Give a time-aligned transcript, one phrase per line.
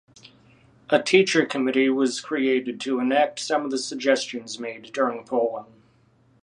[0.89, 5.71] A teacher committee was created to enact some of the suggestions made during polling.